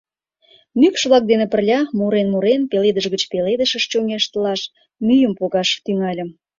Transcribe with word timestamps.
Мӱкш-влак 0.79 1.23
дене 1.31 1.45
пырля, 1.53 1.79
мурен-мурен, 1.97 2.61
пеледыш 2.71 3.05
гыч 3.13 3.23
пеледышыш 3.31 3.83
чоҥештылаш, 3.91 4.61
мӱйым 5.05 5.33
погаш 5.39 5.69
тӱҥальым. 5.83 6.29